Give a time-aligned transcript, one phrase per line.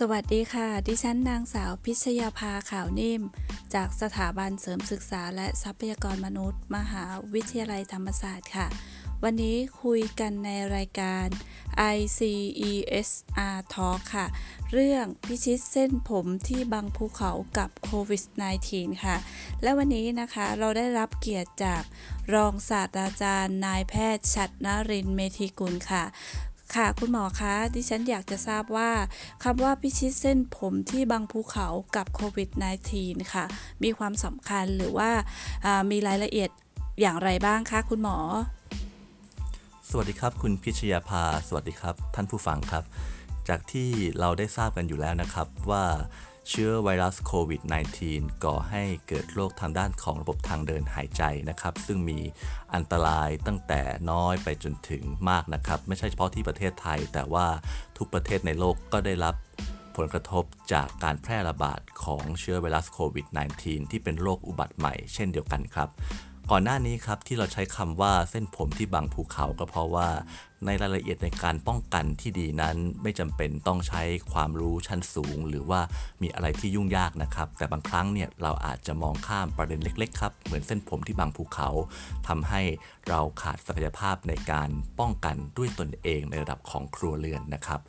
[0.00, 3.22] สวัสดีค่ะ ดิฉันนางสาวพิชยาภาขาวนิ่ม
[3.74, 8.66] จากสถาบันเสริมศึกษาและทรัพยากรมนุษย์ มหาวิทยาลัยธรรมศาสตร์ค่ะ
[9.24, 11.26] วันนี้คุยกันในรายการ
[11.96, 14.26] ICESR Talk ค่ะ
[14.72, 18.22] เรื่องพิชิตเส้นผมที่บังภูเขากับโควิด
[18.64, 19.16] -19 ค่ะ
[19.62, 21.82] และวันนี้นะคะเราได้รับเกียรติจาก
[22.34, 26.04] รองศาสตราจารย์นายแพทย์ชัดนรินทร์เมธีกุลค่ะ
[26.74, 28.90] ค่ะคุณหมอคะดิฉันอยากจะทราบว่า
[29.44, 32.48] คำว่าพิชิตเส้นผมที่บางภูเขากับโควิด
[32.90, 33.44] -19 ค่ะ
[33.82, 35.10] มีความสำคัญหรือว่า
[35.64, 36.50] อ่ามีรายละเอียด
[37.00, 38.18] อย่างไรบ้างคะคุณหมอ
[39.90, 42.84] สวัสดีครับ คุณพิชยาภา สวัสดีครับ ท่านผู้ฟังครับ
[43.48, 43.88] จากที่
[44.20, 45.84] เราได้ทราบกันอยู่แล้วนะครับว่า
[46.50, 47.62] เชื้อไวรัสโควิด
[48.02, 52.18] -19 ก่อให้เกิดโรคทางด้านของระบบทางเดินหายใจนะครับ ซึ่งมี
[52.74, 57.46] อันตรายตั้งแต่น้อยไปจนถึงมากนะครับ ไม่ใช่เฉพาะที่ประเทศไทย แต่ว่า
[57.98, 59.34] ทุกประเทศในโลกก็ได้รับ
[59.96, 63.26] ผลกระทบจากการแพร่ระบาดของเชื้อไวรัสโควิด
[63.58, 65.88] -19 ที่เป็นโรคอุบัติใหม่เช่นเดียวกันครับ
[66.50, 70.08] ก่อนหน้านี้ครับที่เราใช้คำว่าเส้นผมที่บังภูเขาก็เพราะว่า
[70.66, 74.02] ในรายละเอียดในการป้องกันที่ดีนั้นไม่จำเป็นต้องใช้
[74.32, 75.80] ความรู้ชั้นสูง หรือว่า
[76.22, 81.68] มีอะไรที่ยุ่งยากนะครับ แต่บางครั้งเนี่ยเราอาจจะมองข้ามประเด็นเล็กๆครับเหมือนเส้นผมที่บังภูเขา
[82.28, 82.62] ทำให้
[83.08, 84.68] เราขาดศักยภาพในการ
[85.00, 87.80] ป้องกันด้วยตนเองในระดับของครัวเรือนนะครับ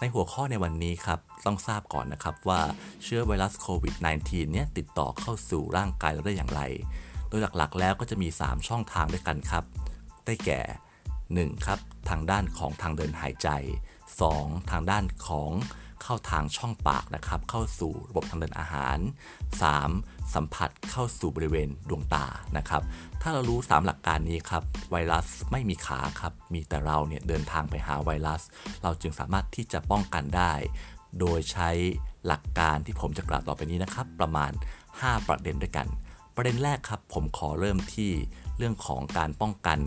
[0.00, 2.60] ในหัวข้อในวันนี้ครับต้องทราบก่อนนะครับว่า
[3.04, 6.62] เชื้อไวรัสโควิด -19 เนี่ยติดต่อเข้าสู่ร่างกายเราได้อย่างไร
[7.34, 9.64] ดยหลักๆ แล้วก็จะมี 3 ช่องทางด้วยกันครับ
[10.26, 10.60] ได้แก่
[11.14, 11.66] 1.
[11.66, 13.48] ครับ ทางด้านของทางเดินหายใจ
[14.10, 14.70] 2.
[14.70, 15.52] ทางด้านของ
[16.02, 18.98] เข้าทางช่องปากนะครับ เข้าสู่ระบบทางเดินอาหาร
[19.66, 20.34] 3.
[20.34, 22.26] สัมผัสเข้าสู่บริเวณดวงตา
[22.56, 22.82] นะครับ
[23.20, 28.42] ถ้าเรารู้ 3 หลักการนี้ครับ ไวรัสไม่มีขาครับ มีแต่เราเนี่ยเดินทางไปหาไวรัส
[28.82, 30.52] เราจึงสามารถที่จะป้องกันได้
[31.20, 31.70] โดยใช้
[32.26, 34.52] หลักการที่ผมจะกล่าวต่อไปนี้นะครับ ประมาณ
[34.90, 35.86] 5 ประเด็นด้วยกัน
[36.36, 38.10] ประเด็นแรกครับผมขอเริ่มที่
[38.58, 39.78] เรื่องของการป้องกัน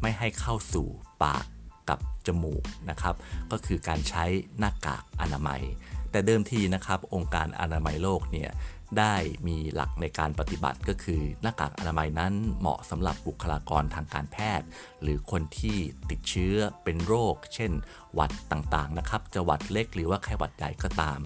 [0.00, 0.86] ไม่ให้เข้าสู่
[1.22, 1.44] ปาก
[1.88, 3.14] กับจมูกนะครับ
[3.52, 4.24] ก็คือการใช้
[4.58, 5.62] หน้ากากอนามัย
[6.10, 8.50] แต่เดิมทีนะครับองค์การอนามัยโลกเนี่ย
[8.98, 9.14] ได้
[9.48, 14.66] มีหลักในการปฏิบัติก็คือหน้ากากอนามัยนั้นเหมาะสำหรับบุคลากรทางการแพทย์
[15.02, 15.78] หรือคนที่
[16.10, 17.72] ติดเชื้อเป็นโรค เช่น
[18.14, 21.20] หวัดต่างๆนะครับจะหวัดเล็กหรือว่าแค่หวัดใหญ่ก็ตาม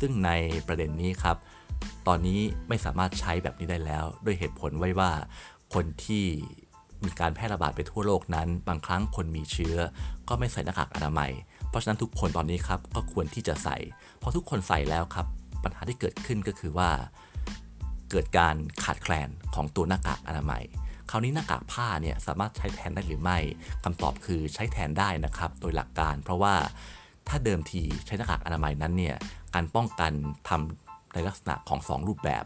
[0.00, 0.30] ซึ่งใน
[0.66, 1.36] ประเด็นนี้ครับ
[2.08, 5.10] ตอนนี้ไม่สามารถใช้แบบนี้ได้แล้ว ด้วยเหตุผลไว้ว่า
[5.74, 6.24] คนที่
[7.04, 9.76] มีการแพร่ระบาดไปทั่วโลกนั้น บางครั้งคนมีเชื้อ
[10.28, 11.32] ก็ไม่ใส่หน้ากากอนามัย
[11.68, 13.76] เพราะฉะนั้นทุกคนตอนนี้ครับก็ควรที่จะใส่
[14.22, 15.26] พอทุกคนใส่แล้วครับ
[15.64, 16.90] ปัญหาที่เกิดขึ้นก็คือว่า
[18.10, 20.64] เกิดการขาดแคลนของตัวหน้ากากอนามัย
[21.10, 23.38] คราวนี้หน้ากากผ้าเนี่ยสามารถใช้แทนได้หรือไม่
[23.84, 26.54] คำตอบคือใช้แทนได้นะครับ โดยหลักการ เพราะว่า
[27.28, 29.16] ถ้าเดิมทีใช้หน้ากากอนามัยนั้นเนี่ย
[29.54, 30.12] การป้องกัน
[30.48, 30.87] ทำ
[31.18, 32.44] ในลักษณะของ 2 รูปแบบ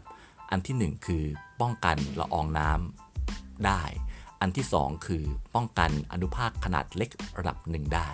[0.51, 1.23] อันที่ 1 คือ
[1.61, 3.83] ป้องกันละอองน้ำได้
[4.41, 5.23] อันที่ 2 คือ
[5.55, 8.09] ป้องกันอนุภาคขนาดเล็กระดับหนึ่งได้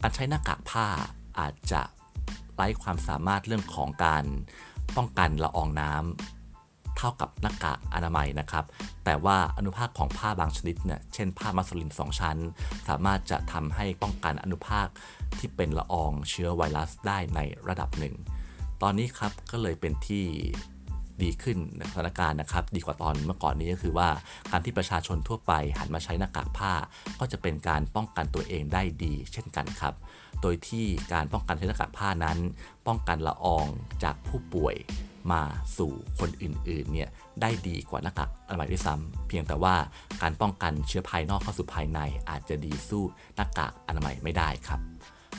[0.00, 0.86] การใช้หน้ากากผ้า
[1.38, 1.82] อาจจะ
[2.54, 4.24] ไร้ความสามารถเรื่องของการ
[4.96, 8.64] ป้องกันละอองน้ำเท่ากับหน้ากากอนามัยนะครับ
[9.04, 12.38] แต่ว่าอนุภาคของผ้าบางชนิดเนี่ยเช่นผ้ามัสลิน 2 ชั้น
[12.88, 14.86] สามารถจะทำให้ป้องกันอนุภาค
[15.38, 18.16] ที่เป็นละอองเชื้อไวรัสได้ในระดับหนึ่ง
[18.82, 20.24] ตอนนี้ครับก็เลยเป็นที่
[21.22, 21.58] ดีขึ้น
[21.90, 24.08] สถานการณ์นะครับ ดีกว่าตอนเมื่อก่อนนี้ก็คือว่า
[24.50, 26.72] การที่ประชาชนทั่วไปหันมาใช้หน้ากากผ้า
[27.20, 29.94] ก็จะเป็นการป้องกันตัวเองได้ดี เช่นกันครับ
[30.42, 32.38] โดยที่การป้องกันใช้หน้ากากผ้านั้น
[32.86, 33.66] ป้องกันละออง
[34.04, 34.76] จากผู้ป่วย
[35.32, 35.42] มา
[35.78, 37.08] สู่คนอื่นๆเนี่ย
[37.40, 39.74] ได้ดีกว่าหน้ากากอนามัยด้วยซ้ำเพียงแต่ว่า
[40.22, 43.04] การป้องกันเชื้อภายนอกเข้าสู่ภายใน อาจจะดีสู้
[43.36, 44.80] หน้ากากอนามัยไม่ได้ครับ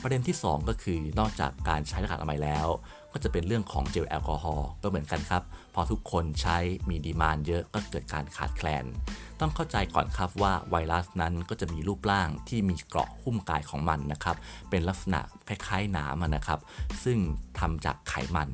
[0.02, 2.68] ประเด็นที่ 2 ก็คือนอกจากการใช้หน้ากากอนามัยแล้ว
[3.12, 5.42] ก็จะเป็นเรื่องของเจลแอลกอฮอล์ก็เหมือนกันครับ
[5.74, 6.58] พอทุกคนใช้
[6.88, 8.84] มี demand เยอะก็เกิดการขาดแคลน
[9.40, 14.36] ต้องเข้าใจก่อนครับว่าไวรัสนั้นก็จะมีรูปร่างที่มีเกราะหุ้มกายของมันนะครับ
[14.70, 16.60] เป็นลักษณะคล้ายๆหนามนะครับ
[17.04, 17.18] ซึ่ง
[17.58, 18.48] ทำจากไขมัน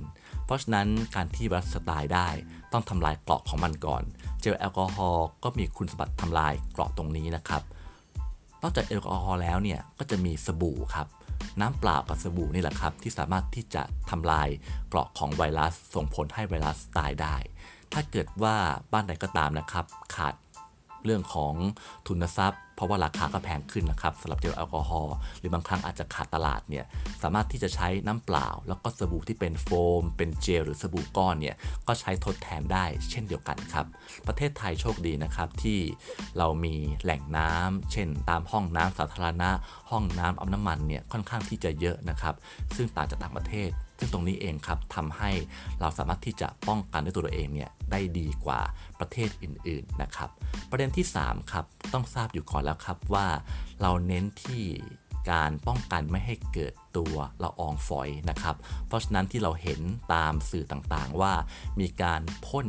[0.44, 2.28] เพราะฉะนั้นการที่ไวรัสตายได้
[2.72, 4.02] ต้องทำลายเกราะของมันก่อน
[4.40, 7.62] เจลแอลกอฮอล์ก็มีคุณสมบัติทำลายเกราะตรงนี้นะครับ
[8.62, 11.06] นอกจากแอลกอฮอล์แล้วเนี่ยก็จะมีสบู่ครับ
[11.60, 14.48] น้ำเปล่ากับสบู่นี่แหละครับ ที่สามารถที่จะทำลาย
[14.88, 17.36] เกราะของไวรัสส่งผลให้ไวรัสตายได้
[17.92, 18.56] ถ้าเกิดว่า
[18.92, 19.84] บ้านใดก็ตามนะครับ
[20.14, 20.34] ขาด
[21.04, 21.54] เรื่องของ
[22.06, 26.84] ทุนทรัพย์ เพราะว่าราคาก็แพงขึ้นนะครับสำหรับเจลแอลกอฮอล์หรือบางครั้งอาจจะขาดตลาดเนี่ย
[27.22, 29.68] สามารถที่จะใช้น้ำเปล่า แล้วก็สบู่ที่เป็นโฟ
[30.00, 31.56] ม เป็นเจลหรือสบู่ก้อนเนี่ย
[31.86, 33.86] ก็ใช้ทดแทนได้เช่นเดียวกันครับ
[34.26, 35.78] ประเทศไทยโชคดีนะครับที่
[36.38, 39.50] เรามีแหล่งน้ำเช่น ตามห้องน้ำสาธารณะ
[39.90, 42.34] ห้องน้ำเอาน้ำมันเนี่ยค่อนข้างที่จะเยอะนะครับ
[42.76, 45.30] ซึ่งต่างจากต่างประเทศ ซึ่งตรงนี้เองครับทำให้
[45.80, 48.60] เราสามารถที่จะป้องกันด้วยตัวเราเองเนี่ยได้ดีกว่า
[49.00, 50.30] ประเทศอื่นๆนะครับ
[50.70, 53.26] ประเด็นที่3ครับต้องทราบอยู่ก่อนแล้วครับว่า
[53.82, 54.64] เราเน้นที่
[55.30, 58.56] การป้องกันไม่ให้เกิดตัวละอองฝอยนะครับ
[58.86, 59.80] เพราะฉะนั้นที่เราเห็น
[60.14, 61.32] ตามสื่อต่างๆว่า
[61.80, 62.68] มีการพ่น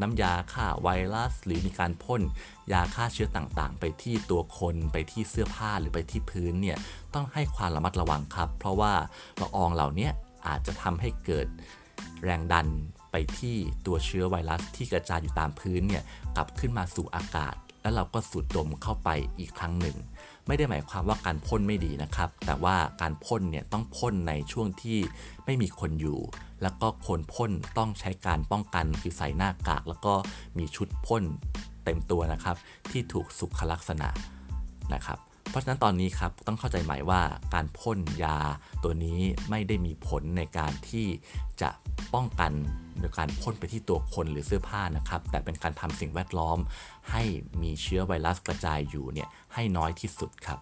[0.00, 2.22] น้ำยาฆ่าไวรัส หรือมีการพ่น
[2.72, 6.78] ยาฆ่าเชื้อต่างๆ ไปที่ตัวคนไปที่เสื้อผ้าหรือไปที่พื้นเนี่ย
[7.14, 8.92] ต้องให้ความระมัดระวังครับ เพราะว่า
[9.40, 10.08] ละอองเหล่านี้
[10.48, 11.46] อาจจะทำให้เกิด
[12.24, 12.66] แรงดัน
[13.10, 13.56] ไปที่
[13.86, 16.04] ตัวเชื้อไวรัสที่กระจายอยู่ตามพื้นเนี่ย
[16.36, 19.08] กลับขึ้นมาสู่อากาศ แล้วเราก็สูดดมเข้าไป
[19.38, 19.96] อีกครั้งหนึ่ง
[20.46, 24.98] ไม่ได้หมายความว่าการพ่นไม่ดีนะครับ แต่ว่าการพ่นเนี่ยต้องพ่นในช่วงที่
[25.44, 26.18] ไม่มีคนอยู่
[26.62, 30.14] แล้วก็คนพ่นต้องใช้การป้องกันคือใส่หน้ากาก แล้วก็
[30.58, 31.22] มีชุดพ่น
[31.84, 32.56] เต็มตัวนะครับ
[32.90, 34.08] ที่ถูกสุขลักษณะ
[34.94, 35.18] นะครับ
[35.54, 37.20] เพราะฉะนั้นตอนนี้ครับต้องเข้าใจใหม่ว่า
[37.54, 38.38] การพ่นยา
[38.84, 39.20] ตัวนี้
[39.50, 41.06] ไม่ได้มีผลในการที่
[41.60, 41.70] จะ
[42.14, 42.52] ป้องกัน
[42.98, 46.58] โดยการพ่นไปที่ตัวคนหรือเสื้อผ้านะครับ แต่เป็นการทำสิ่งแวดล้อม
[47.10, 47.22] ให้
[47.62, 50.58] มีเชื้อไวรัสกระจายอยู่เนี่ยให้น้อยที่สุดครับ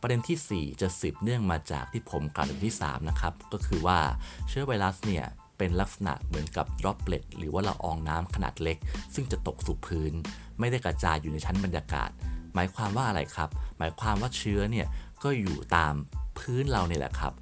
[0.00, 3.98] ประเด็นที่ 4 จะสืบเนื่องมาจากที่ผมกล่าวในที่ 3 นะครับ ก็คือว่า
[4.48, 5.24] เชื้อไวรัสเนี่ย
[5.58, 8.78] เป็นลักษณะเหมือนกับ droplet หรือว่าละอองน้ำขนาดเล็ก
[9.14, 10.12] ซึ่งจะตกสู่พื้น
[10.58, 12.10] ไม่ได้กระจายอยู่ในชั้นบรรยากาศ
[12.54, 14.86] หมายความว่าอะไรครับ หมายความว่าเชื้อเนี่ย
[15.22, 15.94] ก็อยู่ตาม
[16.38, 17.32] พื้นเราเนี่ยแหละครับ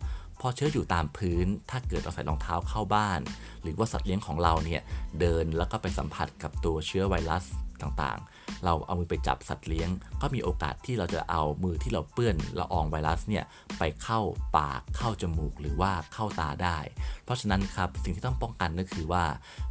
[0.40, 3.20] พอเชื้ออยู่ตามพื้น ถ้าเกิดเราใส่รองเท้าเข้าบ้าน
[3.62, 4.82] หรือว่าสัตว์เลี้ยงของเราเนี่ย
[5.20, 7.44] เดินแล้วก็ไปสัมผัสกับตัวเชื้อไวรัส
[7.82, 9.88] ต่างๆ เราเอามือไปจับสัตว์เลี้ยง
[10.22, 13.44] ก็มีโอกาสที่เราจะเอามือที่เราเปื้อนละอองไวรัสเนี่ย
[13.78, 14.20] ไปเข้า
[14.56, 16.78] ปากเข้าจมูกหรือว่าเข้าตาได้
[17.24, 19.24] เพราะฉะนั้นครับสิ่งที่ต้องป้องกันก็คือว่า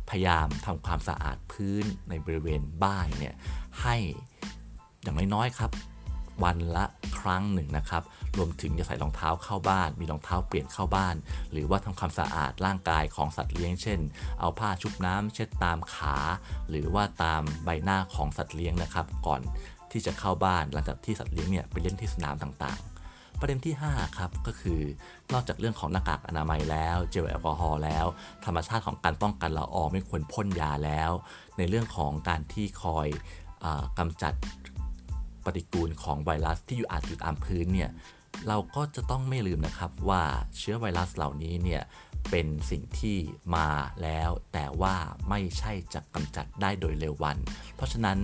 [0.09, 3.35] พยายามทำความสะอาดพื้นในบริเวณบ้านเนี่ย
[3.81, 3.95] ให้
[5.03, 5.71] อย่างน้อยๆครับ
[6.43, 6.85] วันละ
[7.19, 8.03] ครั้งหนึ่งนะครับ
[8.37, 11.15] รวมถึงจะใส่รองเท้าเข้าบ้าน มีรองเท้าเปลี่ยนเข้าบ้าน
[11.51, 13.99] หรือว่าทำความสะอาดร่างกายของสัตว์เลี้ยง เช่น
[14.39, 16.17] เอาผ้าชุบน้ำเช็ดตามขา
[16.69, 19.41] หรือว่าตามใบหน้าของสัตว์เลี้ยงนะครับ ก่อน
[19.91, 24.81] ที่จะเข้าบ้าน หลังจากที่สัตว์เลี้ยงเนี่ยไปเล่นที่สนามต่างๆประเด็นที่ 5 ครับ ก็คือ
[25.33, 28.05] นอกจากเรื่องของหน้ากากอนามัยแล้ว เจลแอลกอฮอล์แล้ว
[28.45, 31.11] ธรรมชาติของการป้องกันละอองไม่ควรพ่นยาแล้ว
[31.57, 33.07] ในเรื่องของการที่คอย
[33.65, 34.33] อากำจัด
[35.45, 37.91] ปฏิกูลของไวรัสที่อยู่อาจอยู่ตามพื้นเนี่ย
[38.47, 40.23] เราก็จะต้องไม่ลืมนะครับว่า
[40.57, 41.83] เชื้อไวรัสเหล่านี้เนี่ย
[42.29, 43.17] เป็นสิ่งที่
[43.55, 43.69] มา
[44.03, 44.95] แล้ว แต่ว่า
[45.29, 47.37] ไม่ใช่จะกำจัดได้โดยเร็ววัน
[47.75, 48.19] เพราะฉะนั้น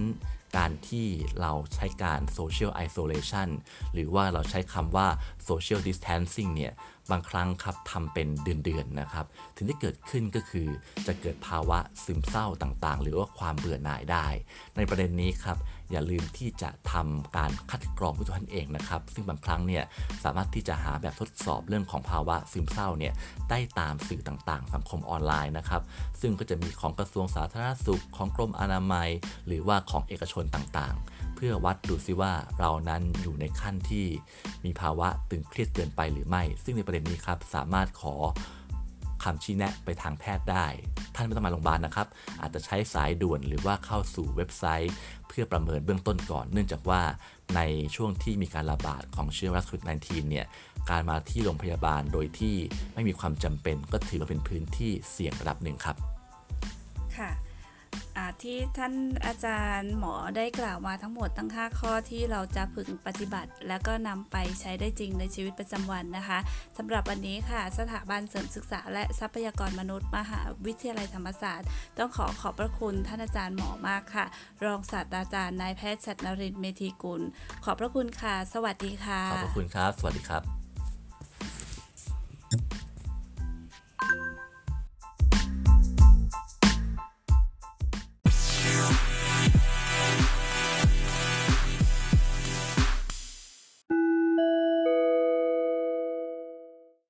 [0.58, 1.08] การที่
[1.42, 3.50] เราใช้การ social isolation
[3.94, 5.08] หรือว่าเราใช้คำว่า
[5.50, 6.74] social distancing เนี่ย
[7.12, 9.26] บางครั้งครับทำเป็นเดือนๆนะครับ
[9.56, 10.68] ถึงที่เกิดขึ้นก็คือ
[11.08, 14.28] จะเกิดภาวะซึมเศร้าต่างๆ หรือว่าความเบื่อหน่ายได้
[14.78, 15.58] ในประเด็นนี้ครับ
[15.92, 19.84] อย่าลืมที่จะทำการคัดกรองด้วยตัวท่านเองนะครับ ซึ่งบางครั้งเนี่ย
[20.24, 23.14] สามารถที่จะหาแบบทดสอบเรื่องของภาวะซึมเศร้าเนี่ย
[23.50, 25.82] ได้ตามสื่อต่างๆ สังคมออนไลน์นะครับ
[26.22, 29.10] ซึ่งก็จะมีของกระทรวงสาธารณสุขของกรมอนามัย
[29.48, 34.06] หรือว่าของเอกชนต่างๆเพื่อวัดดูซิว่าเรานั้นอยู่ในขั้นที่
[34.66, 38.16] มีภาวะตึงเครียดเกินไปหรือไม่ ซึ่งในประเด็นนี้ครับสามารถขอ
[39.24, 40.66] คำชี้แนะไปทางแพทย์ได้
[41.16, 42.08] ท่านไม่ต้องมาโรงพยาบาลนะครับ
[42.42, 44.94] อาจจะใช้สายด่วนหรือว่าเข้าสู่เว็บไซต์
[45.28, 47.02] เพื่อประเมินเบื้องต้นก่อน เนื่องจากว่า
[47.56, 47.62] ใน
[47.96, 50.46] ช่วงที่มีการระบาดของเชื้อไวรัสโควิด -19 เนี่ย
[50.90, 52.56] การมาที่โรงพยาบาลโดยที่
[52.94, 55.98] ไม่มีความจำเป็นก็ถือว่าเป็นพื้นที่เสี่ยงระดับหนึ่งครับ
[58.44, 58.94] ที่ท่าน
[59.26, 66.40] อาจารย์หมอได้กล่าวมาทั้งหมดตั้ง 5 ข้อที่เราจะพึงปฏิบัติ แล้วก็นำไปใช้ได้จริงในชีวิตประจำวันนะคะ
[66.78, 71.68] สำหรับวันนี้ค่ะ สถาบันเสริมศึกษา และทรัพยากรมนุษย์ มหาวิทยาลัยธรรมศาสตร์
[71.98, 74.26] ต้องขอขอบพระคุณท่านอาจารย์หมอมากค่ะ
[74.64, 77.22] รองศาสตราจารย์นายแพทย์ชัดนรินเมธีกุล
[77.66, 80.67] ขอบพระคุณค่ะ สวัสดีค่ะ ขอบพระคุณครับ สวัสดีครับ